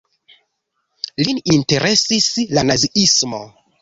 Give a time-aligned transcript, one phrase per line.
[1.27, 3.43] Lin interesis la Naziismo.